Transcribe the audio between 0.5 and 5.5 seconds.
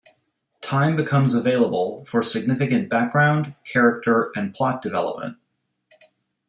Time becomes available for significant background, character, and plot development.